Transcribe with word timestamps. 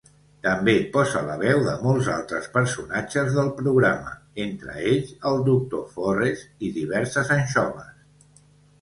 També 0.45 0.73
posa 0.95 1.19
la 1.27 1.35
veu 1.41 1.61
de 1.67 1.75
molts 1.83 2.09
altres 2.13 2.47
personatges 2.55 3.31
del 3.37 3.53
programa, 3.61 4.17
entre 4.49 4.81
ells 4.95 5.15
el 5.35 5.41
doctor 5.53 5.87
Forrest 5.95 6.69
i 6.71 6.77
diverses 6.83 7.35
anxoves. 7.41 8.45